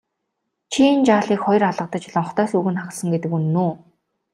Чи 0.71 0.79
энэ 0.91 1.05
жаалыг 1.07 1.39
хоёр 1.45 1.63
алгадаж 1.69 2.03
лонхтой 2.13 2.45
сүүг 2.51 2.67
нь 2.71 2.79
хагалсан 2.81 3.09
гэдэг 3.13 3.31
үнэн 3.37 3.55
үү? 3.65 3.71